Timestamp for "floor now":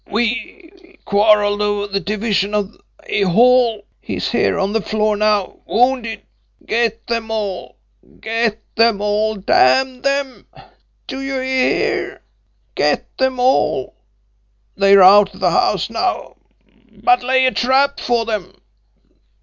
4.81-5.59